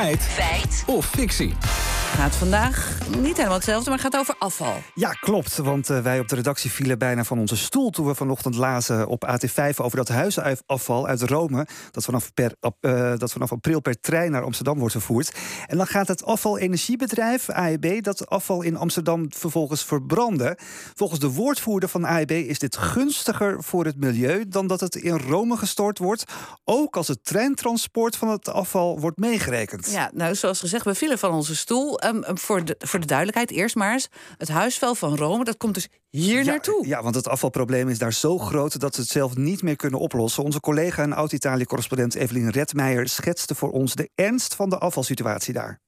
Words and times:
Feit. 0.00 0.22
Feit. 0.22 0.84
Of 0.86 1.04
fictie 1.04 1.54
gaat 2.10 2.36
vandaag 2.36 2.98
niet 3.18 3.36
helemaal 3.36 3.56
hetzelfde, 3.56 3.90
maar 3.90 3.98
gaat 3.98 4.16
over 4.16 4.34
afval. 4.38 4.74
Ja, 4.94 5.10
klopt. 5.10 5.56
Want 5.56 5.90
uh, 5.90 5.98
wij 6.00 6.18
op 6.18 6.28
de 6.28 6.34
redactie 6.34 6.70
vielen 6.70 6.98
bijna 6.98 7.24
van 7.24 7.38
onze 7.38 7.56
stoel 7.56 7.90
toen 7.90 8.06
we 8.06 8.14
vanochtend 8.14 8.54
lazen 8.54 9.06
op 9.06 9.26
AT5 9.26 9.76
over 9.76 9.96
dat 9.96 10.08
huisafval 10.08 11.06
uit 11.06 11.22
Rome. 11.22 11.66
Dat 11.90 12.04
vanaf, 12.04 12.34
per, 12.34 12.54
uh, 12.80 13.12
dat 13.16 13.32
vanaf 13.32 13.52
april 13.52 13.80
per 13.80 14.00
trein 14.00 14.30
naar 14.30 14.42
Amsterdam 14.42 14.78
wordt 14.78 14.92
vervoerd. 14.92 15.32
En 15.66 15.76
dan 15.76 15.86
gaat 15.86 16.08
het 16.08 16.24
afvalenergiebedrijf 16.24 17.48
AEB 17.48 18.02
dat 18.02 18.28
afval 18.28 18.62
in 18.62 18.76
Amsterdam 18.76 19.32
vervolgens 19.32 19.84
verbranden. 19.84 20.56
Volgens 20.94 21.20
de 21.20 21.30
woordvoerder 21.30 21.88
van 21.88 22.06
AEB 22.06 22.30
is 22.30 22.58
dit 22.58 22.76
gunstiger 22.76 23.62
voor 23.62 23.84
het 23.84 23.96
milieu 23.96 24.48
dan 24.48 24.66
dat 24.66 24.80
het 24.80 24.94
in 24.94 25.18
Rome 25.18 25.56
gestort 25.56 25.98
wordt. 25.98 26.24
Ook 26.64 26.96
als 26.96 27.08
het 27.08 27.24
treintransport 27.24 28.16
van 28.16 28.28
het 28.28 28.48
afval 28.48 29.00
wordt 29.00 29.18
meegerekend. 29.18 29.90
Ja, 29.90 30.10
nou, 30.14 30.34
zoals 30.34 30.60
gezegd, 30.60 30.84
we 30.84 30.94
vielen 30.94 31.18
van 31.18 31.32
onze 31.32 31.56
stoel. 31.56 31.99
Um, 32.04 32.38
voor, 32.38 32.64
de, 32.64 32.74
voor 32.78 33.00
de 33.00 33.06
duidelijkheid, 33.06 33.50
eerst 33.50 33.76
maar 33.76 33.92
eens. 33.92 34.08
Het 34.36 34.48
huisvuil 34.48 34.94
van 34.94 35.16
Rome, 35.16 35.44
dat 35.44 35.56
komt 35.56 35.74
dus 35.74 35.88
hier 36.10 36.44
naartoe. 36.44 36.86
Ja, 36.86 37.02
want 37.02 37.14
het 37.14 37.28
afvalprobleem 37.28 37.88
is 37.88 37.98
daar 37.98 38.12
zo 38.12 38.38
groot 38.38 38.80
dat 38.80 38.94
ze 38.94 39.00
het 39.00 39.10
zelf 39.10 39.36
niet 39.36 39.62
meer 39.62 39.76
kunnen 39.76 40.00
oplossen. 40.00 40.44
Onze 40.44 40.60
collega 40.60 41.02
en 41.02 41.12
oud-Italië-correspondent 41.12 42.14
Evelien 42.14 42.50
Redmeijer 42.50 43.08
schetste 43.08 43.54
voor 43.54 43.70
ons 43.70 43.94
de 43.94 44.10
ernst 44.14 44.54
van 44.54 44.70
de 44.70 44.78
afvalsituatie 44.78 45.54
daar. 45.54 45.80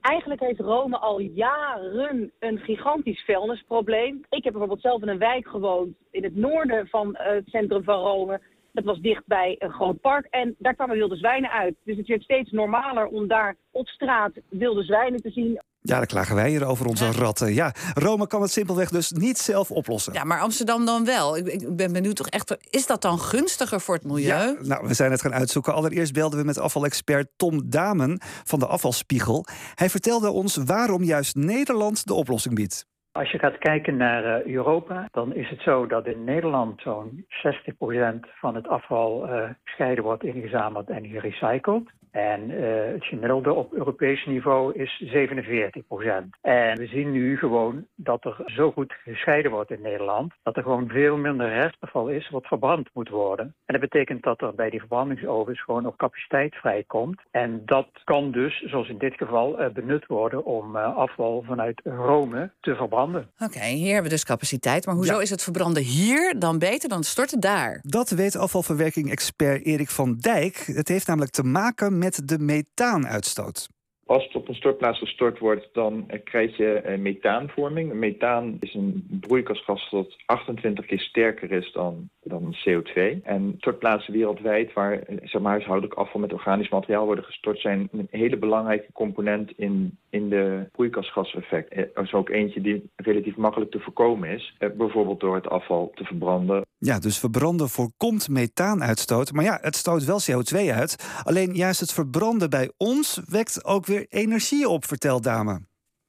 Eigenlijk 0.00 0.40
heeft 0.40 0.60
Rome 0.60 0.98
al 0.98 1.20
jaren 1.20 2.32
een 2.38 2.58
gigantisch 2.58 3.24
vuilnisprobleem. 3.24 4.24
Ik 4.28 4.44
heb 4.44 4.52
bijvoorbeeld 4.52 4.80
zelf 4.80 5.02
in 5.02 5.08
een 5.08 5.18
wijk 5.18 5.48
gewoond 5.48 5.96
in 6.10 6.24
het 6.24 6.36
noorden 6.36 6.88
van 6.88 7.08
het 7.12 7.48
centrum 7.48 7.84
van 7.84 8.00
Rome. 8.00 8.40
Dat 8.72 8.84
was 8.84 9.00
dicht 9.00 9.22
bij 9.26 9.56
een 9.58 9.72
groot 9.72 10.00
park 10.00 10.26
en 10.30 10.54
daar 10.58 10.74
kwamen 10.74 10.96
wilde 10.96 11.16
zwijnen 11.16 11.50
uit. 11.50 11.74
Dus 11.84 11.96
het 11.96 12.06
werd 12.06 12.22
steeds 12.22 12.50
normaler 12.50 13.06
om 13.06 13.28
daar 13.28 13.56
op 13.70 13.88
straat 13.88 14.32
wilde 14.48 14.82
zwijnen 14.82 15.22
te 15.22 15.30
zien. 15.30 15.60
Ja, 15.82 15.96
dan 15.96 16.06
klagen 16.06 16.34
wij 16.34 16.50
hier 16.50 16.66
over 16.66 16.86
onze 16.86 17.12
ratten. 17.12 17.54
Ja, 17.54 17.74
Rome 17.94 18.26
kan 18.26 18.42
het 18.42 18.50
simpelweg 18.50 18.90
dus 18.90 19.10
niet 19.10 19.38
zelf 19.38 19.70
oplossen. 19.70 20.12
Ja, 20.12 20.24
maar 20.24 20.40
Amsterdam 20.40 20.84
dan 20.84 21.04
wel. 21.04 21.36
Ik, 21.36 21.46
ik 21.46 21.76
ben 21.76 21.92
benieuwd 21.92 22.16
toch 22.16 22.28
echt, 22.28 22.56
is 22.70 22.86
dat 22.86 23.02
dan 23.02 23.18
gunstiger 23.18 23.80
voor 23.80 23.94
het 23.94 24.04
milieu? 24.04 24.26
Ja, 24.26 24.56
nou, 24.60 24.86
we 24.86 24.94
zijn 24.94 25.10
het 25.10 25.20
gaan 25.20 25.34
uitzoeken. 25.34 25.74
Allereerst 25.74 26.12
belden 26.12 26.38
we 26.38 26.44
met 26.44 26.58
afvalexpert 26.58 27.28
Tom 27.36 27.70
Damen 27.70 28.20
van 28.44 28.58
de 28.58 28.66
Afvalspiegel. 28.66 29.44
Hij 29.74 29.90
vertelde 29.90 30.30
ons 30.30 30.56
waarom 30.56 31.04
juist 31.04 31.34
Nederland 31.34 32.06
de 32.06 32.14
oplossing 32.14 32.54
biedt. 32.54 32.86
Als 33.12 33.30
je 33.30 33.38
gaat 33.38 33.58
kijken 33.58 33.96
naar 33.96 34.24
uh, 34.24 34.54
Europa, 34.54 35.08
dan 35.12 35.34
is 35.34 35.48
het 35.48 35.60
zo 35.60 35.86
dat 35.86 36.06
in 36.06 36.24
Nederland 36.24 36.80
zo'n 36.80 37.26
60% 37.28 38.30
van 38.40 38.54
het 38.54 38.68
afval 38.68 39.28
uh, 39.28 39.50
gescheiden 39.64 40.04
wordt, 40.04 40.24
ingezameld 40.24 40.90
en 40.90 41.06
gerecycled. 41.06 41.90
En 42.10 42.50
uh, 42.50 42.92
het 42.92 43.04
gemiddelde 43.04 43.52
op 43.52 43.72
Europees 43.72 44.26
niveau 44.26 44.74
is 44.74 45.02
47 45.04 45.86
procent. 45.86 46.36
En 46.40 46.78
we 46.78 46.86
zien 46.86 47.10
nu 47.10 47.36
gewoon 47.36 47.86
dat 47.94 48.24
er 48.24 48.36
zo 48.46 48.72
goed 48.72 48.92
gescheiden 49.04 49.50
wordt 49.50 49.70
in 49.70 49.80
Nederland, 49.82 50.32
dat 50.42 50.56
er 50.56 50.62
gewoon 50.62 50.88
veel 50.88 51.16
minder 51.16 51.48
restafval 51.48 52.08
is 52.08 52.30
wat 52.30 52.46
verbrand 52.46 52.88
moet 52.92 53.08
worden. 53.08 53.46
En 53.46 53.80
dat 53.80 53.90
betekent 53.90 54.22
dat 54.22 54.40
er 54.40 54.54
bij 54.54 54.70
die 54.70 54.78
verbrandingsovens 54.78 55.62
gewoon 55.62 55.82
nog 55.82 55.96
capaciteit 55.96 56.54
vrijkomt. 56.54 57.20
En 57.30 57.62
dat 57.64 57.88
kan 58.04 58.30
dus, 58.30 58.60
zoals 58.60 58.88
in 58.88 58.98
dit 58.98 59.14
geval, 59.14 59.70
benut 59.72 60.06
worden 60.06 60.44
om 60.44 60.76
afval 60.76 61.42
vanuit 61.46 61.80
Rome 61.84 62.50
te 62.60 62.74
verbranden. 62.76 62.98
Oké, 63.16 63.44
okay, 63.44 63.74
hier 63.74 63.92
hebben 63.92 64.10
we 64.10 64.16
dus 64.16 64.24
capaciteit. 64.24 64.86
Maar 64.86 64.94
hoezo 64.94 65.14
ja. 65.14 65.20
is 65.20 65.30
het 65.30 65.42
verbranden 65.42 65.82
hier 65.82 66.38
dan 66.38 66.58
beter 66.58 66.88
dan 66.88 67.04
storten 67.04 67.40
daar? 67.40 67.80
Dat 67.82 68.10
weet 68.10 68.36
afvalverwerking-expert 68.36 69.64
Erik 69.64 69.90
van 69.90 70.16
Dijk. 70.16 70.56
Het 70.56 70.88
heeft 70.88 71.06
namelijk 71.06 71.32
te 71.32 71.42
maken 71.42 71.98
met 71.98 72.20
de 72.24 72.38
methaanuitstoot. 72.38 73.68
Als 74.10 74.24
het 74.24 74.34
op 74.34 74.48
een 74.48 74.54
stortplaats 74.54 74.98
gestort 74.98 75.38
wordt, 75.38 75.68
dan 75.72 76.06
krijg 76.24 76.56
je 76.56 76.96
methaanvorming. 76.98 77.92
Methaan 77.92 78.56
is 78.60 78.74
een 78.74 79.18
broeikasgas 79.20 79.90
dat 79.90 80.16
28 80.26 80.86
keer 80.86 81.00
sterker 81.00 81.52
is 81.52 81.72
dan, 81.72 82.08
dan 82.22 82.56
CO2. 82.56 83.22
En 83.22 83.54
stortplaatsen 83.58 84.12
wereldwijd 84.12 84.72
waar 84.72 85.02
zeg 85.22 85.40
maar, 85.40 85.50
huishoudelijk 85.52 85.94
afval 85.94 86.20
met 86.20 86.32
organisch 86.32 86.68
materiaal 86.68 87.04
worden 87.04 87.24
gestort... 87.24 87.60
zijn 87.60 87.88
een 87.92 88.06
hele 88.10 88.36
belangrijke 88.36 88.92
component 88.92 89.52
in, 89.56 89.98
in 90.08 90.28
de 90.28 90.68
broeikasgaseffect. 90.72 91.72
Er 91.76 92.02
is 92.02 92.12
ook 92.12 92.28
eentje 92.28 92.60
die 92.60 92.90
relatief 92.96 93.36
makkelijk 93.36 93.70
te 93.70 93.80
voorkomen 93.80 94.28
is. 94.28 94.56
Bijvoorbeeld 94.76 95.20
door 95.20 95.34
het 95.34 95.48
afval 95.48 95.90
te 95.94 96.04
verbranden. 96.04 96.64
Ja, 96.78 96.98
dus 96.98 97.18
verbranden 97.18 97.68
voorkomt 97.68 98.28
methaanuitstoot. 98.28 99.32
Maar 99.32 99.44
ja, 99.44 99.58
het 99.60 99.76
stoot 99.76 100.04
wel 100.04 100.20
CO2 100.20 100.56
uit. 100.56 101.20
Alleen 101.22 101.54
juist 101.54 101.80
het 101.80 101.92
verbranden 101.92 102.50
bij 102.50 102.70
ons 102.76 103.20
wekt 103.28 103.64
ook 103.64 103.86
weer 103.86 103.99
energie 104.08 104.68
op, 104.68 104.84
vertelt 104.84 105.22
Dame. 105.22 105.60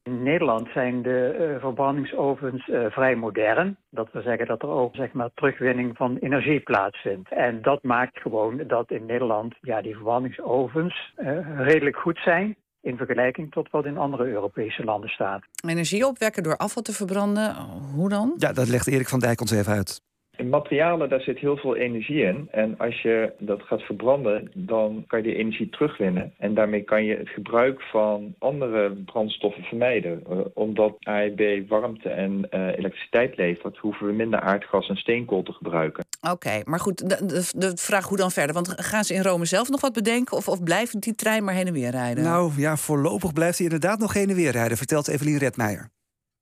In 0.03 0.23
Nederland 0.23 0.67
zijn 0.73 1.01
de 1.01 1.37
uh, 1.39 1.61
verbrandingsovens 1.61 2.67
uh, 2.67 2.85
vrij 2.85 3.15
modern. 3.15 3.77
Dat 3.89 4.09
wil 4.11 4.21
zeggen 4.21 4.47
dat 4.47 4.61
er 4.61 4.69
ook 4.69 4.95
zeg 4.95 5.11
maar, 5.13 5.29
terugwinning 5.33 5.97
van 5.97 6.17
energie 6.17 6.59
plaatsvindt. 6.59 7.31
En 7.31 7.61
dat 7.61 7.83
maakt 7.83 8.19
gewoon 8.19 8.63
dat 8.67 8.91
in 8.91 9.05
Nederland 9.05 9.55
ja, 9.61 9.81
die 9.81 9.93
verbrandingsovens 9.93 11.13
uh, 11.17 11.27
redelijk 11.59 11.97
goed 11.97 12.17
zijn 12.23 12.55
in 12.81 12.97
vergelijking 12.97 13.51
tot 13.51 13.69
wat 13.69 13.85
in 13.85 13.97
andere 13.97 14.25
Europese 14.25 14.83
landen 14.83 15.09
staat. 15.09 15.43
Energie 15.67 16.05
opwekken 16.07 16.43
door 16.43 16.57
afval 16.57 16.83
te 16.83 16.93
verbranden, 16.93 17.55
hoe 17.95 18.09
dan? 18.09 18.33
Ja, 18.37 18.53
dat 18.53 18.67
legt 18.67 18.87
Erik 18.87 19.09
van 19.09 19.19
Dijk 19.19 19.41
ons 19.41 19.51
even 19.51 19.73
uit. 19.73 20.01
In 20.41 20.49
materialen, 20.49 21.09
daar 21.09 21.21
zit 21.21 21.39
heel 21.39 21.57
veel 21.57 21.75
energie 21.75 22.21
in. 22.21 22.47
En 22.51 22.75
als 22.77 23.01
je 23.01 23.33
dat 23.39 23.61
gaat 23.61 23.81
verbranden, 23.81 24.51
dan 24.53 25.03
kan 25.07 25.19
je 25.19 25.25
die 25.25 25.35
energie 25.35 25.69
terugwinnen. 25.69 26.33
En 26.37 26.53
daarmee 26.53 26.81
kan 26.81 27.03
je 27.03 27.15
het 27.15 27.29
gebruik 27.29 27.81
van 27.81 28.35
andere 28.39 28.91
brandstoffen 29.05 29.63
vermijden. 29.63 30.23
Uh, 30.29 30.39
omdat 30.53 30.95
AEB 30.99 31.69
warmte 31.69 32.09
en 32.09 32.47
uh, 32.51 32.67
elektriciteit 32.77 33.37
levert, 33.37 33.77
hoeven 33.77 34.07
we 34.07 34.13
minder 34.13 34.39
aardgas 34.39 34.89
en 34.89 34.95
steenkool 34.95 35.43
te 35.43 35.51
gebruiken. 35.51 36.03
Oké, 36.21 36.33
okay, 36.33 36.61
maar 36.65 36.79
goed, 36.79 37.09
de, 37.09 37.25
de, 37.25 37.51
de, 37.57 37.71
vraag 37.75 38.07
hoe 38.07 38.17
dan 38.17 38.31
verder? 38.31 38.53
Want 38.53 38.73
gaan 38.75 39.03
ze 39.03 39.13
in 39.13 39.21
Rome 39.21 39.45
zelf 39.45 39.69
nog 39.69 39.81
wat 39.81 39.93
bedenken? 39.93 40.37
Of, 40.37 40.47
of 40.47 40.63
blijft 40.63 41.01
die 41.01 41.15
trein 41.15 41.43
maar 41.43 41.53
heen 41.53 41.67
en 41.67 41.73
weer 41.73 41.91
rijden? 41.91 42.23
Nou 42.23 42.51
ja, 42.57 42.77
voorlopig 42.77 43.33
blijft 43.33 43.57
hij 43.57 43.67
inderdaad 43.67 43.99
nog 43.99 44.13
heen 44.13 44.29
en 44.29 44.35
weer 44.35 44.51
rijden, 44.51 44.77
vertelt 44.77 45.07
Evelien 45.07 45.37
Redmeijer. 45.37 45.89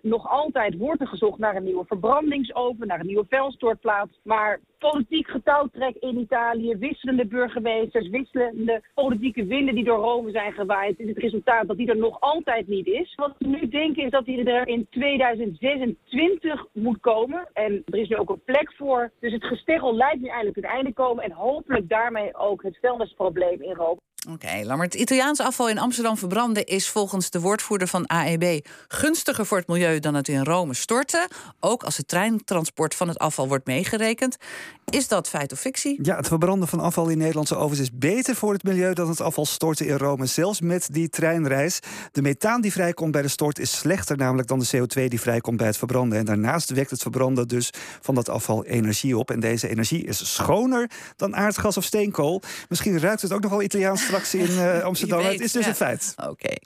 Nog 0.01 0.29
altijd 0.29 0.77
wordt 0.77 1.01
er 1.01 1.07
gezocht 1.07 1.39
naar 1.39 1.55
een 1.55 1.63
nieuwe 1.63 1.85
verbrandingsoven, 1.85 2.87
naar 2.87 2.99
een 2.99 3.05
nieuwe 3.05 3.25
vuilstortplaats. 3.29 4.19
Maar 4.23 4.59
politiek 4.79 5.27
getouwtrek 5.27 5.95
in 5.95 6.17
Italië, 6.17 6.75
wisselende 6.77 7.25
burgemeesters, 7.25 8.09
wisselende 8.09 8.81
politieke 8.93 9.45
winden 9.45 9.75
die 9.75 9.83
door 9.83 9.97
Rome 9.97 10.31
zijn 10.31 10.53
gewaaid, 10.53 10.99
is 10.99 11.07
het 11.07 11.17
resultaat 11.17 11.67
dat 11.67 11.77
die 11.77 11.89
er 11.89 11.97
nog 11.97 12.19
altijd 12.19 12.67
niet 12.67 12.87
is. 12.87 13.15
Wat 13.15 13.35
we 13.37 13.47
nu 13.47 13.67
denken 13.67 14.03
is 14.03 14.11
dat 14.11 14.25
die 14.25 14.43
er 14.43 14.67
in 14.67 14.87
2026 14.89 16.65
moet 16.73 16.99
komen. 16.99 17.47
En 17.53 17.83
er 17.85 17.99
is 17.99 18.09
nu 18.09 18.15
ook 18.15 18.29
een 18.29 18.43
plek 18.43 18.73
voor. 18.77 19.11
Dus 19.19 19.33
het 19.33 19.43
gesteggel 19.45 19.95
lijkt 19.95 20.21
nu 20.21 20.27
eindelijk 20.27 20.55
het 20.55 20.65
einde 20.65 20.93
komen 20.93 21.23
en 21.23 21.31
hopelijk 21.31 21.89
daarmee 21.89 22.35
ook 22.35 22.63
het 22.63 22.77
vuilnisprobleem 22.81 23.61
in 23.61 23.73
Rome. 23.73 23.99
Oké, 24.27 24.33
okay, 24.33 24.63
Lammert. 24.63 24.93
Italiaans 24.93 25.39
afval 25.39 25.69
in 25.69 25.79
Amsterdam 25.79 26.17
verbranden 26.17 26.65
is 26.65 26.89
volgens 26.89 27.29
de 27.29 27.39
woordvoerder 27.39 27.87
van 27.87 28.07
AEB 28.07 28.65
gunstiger 28.87 29.45
voor 29.45 29.57
het 29.57 29.67
milieu 29.67 29.99
dan 29.99 30.13
het 30.13 30.27
in 30.27 30.43
Rome 30.43 30.73
storten. 30.73 31.27
Ook 31.59 31.83
als 31.83 31.97
het 31.97 32.07
treintransport 32.07 32.95
van 32.95 33.07
het 33.07 33.17
afval 33.17 33.47
wordt 33.47 33.65
meegerekend. 33.65 34.37
Is 34.89 35.07
dat 35.07 35.29
feit 35.29 35.51
of 35.51 35.59
fictie? 35.59 35.99
Ja, 36.01 36.15
het 36.15 36.27
verbranden 36.27 36.67
van 36.67 36.79
afval 36.79 37.07
in 37.09 37.17
Nederlandse 37.17 37.55
ovens 37.55 37.79
is 37.79 37.91
beter 37.91 38.35
voor 38.35 38.53
het 38.53 38.63
milieu 38.63 38.93
dan 38.93 39.09
het 39.09 39.21
afval 39.21 39.45
storten 39.45 39.87
in 39.87 39.97
Rome. 39.97 40.25
Zelfs 40.25 40.61
met 40.61 40.87
die 40.91 41.09
treinreis. 41.09 41.79
De 42.11 42.21
methaan 42.21 42.61
die 42.61 42.71
vrijkomt 42.71 43.11
bij 43.11 43.21
de 43.21 43.27
stort 43.27 43.59
is 43.59 43.77
slechter 43.77 44.17
namelijk 44.17 44.47
dan 44.47 44.59
de 44.59 44.77
CO2 44.77 45.07
die 45.07 45.19
vrijkomt 45.19 45.57
bij 45.57 45.67
het 45.67 45.77
verbranden. 45.77 46.17
En 46.17 46.25
daarnaast 46.25 46.69
wekt 46.69 46.89
het 46.89 47.01
verbranden 47.01 47.47
dus 47.47 47.69
van 48.01 48.15
dat 48.15 48.29
afval 48.29 48.65
energie 48.65 49.17
op. 49.17 49.31
En 49.31 49.39
deze 49.39 49.69
energie 49.69 50.05
is 50.05 50.33
schoner 50.33 50.91
dan 51.15 51.35
aardgas 51.35 51.77
of 51.77 51.83
steenkool. 51.83 52.41
Misschien 52.69 52.99
ruikt 52.99 53.21
het 53.21 53.33
ook 53.33 53.41
nog 53.41 53.51
wel 53.51 53.61
Italiaans 53.61 54.03
straks 54.03 54.33
in 54.33 54.51
uh, 54.59 54.79
Amsterdam. 54.79 55.19
Weet, 55.19 55.31
het 55.31 55.41
is 55.41 55.51
dus 55.51 55.63
ja. 55.63 55.69
een 55.69 55.75
feit. 55.75 56.13
Oké. 56.17 56.29
Okay. 56.29 56.59